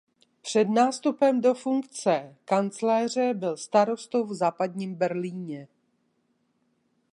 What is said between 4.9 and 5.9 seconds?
Berlíně.